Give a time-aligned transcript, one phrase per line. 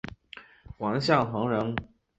[0.79, 1.75] 王象恒人。